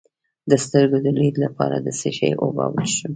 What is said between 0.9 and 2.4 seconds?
د لید لپاره د څه شي